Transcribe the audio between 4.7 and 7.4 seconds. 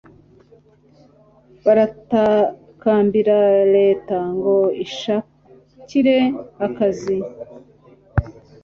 ibashakire akazi